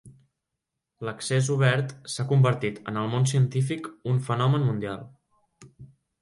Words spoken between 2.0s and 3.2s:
s'ha convertit en el